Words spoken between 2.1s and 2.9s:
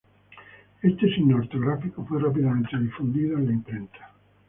rápidamente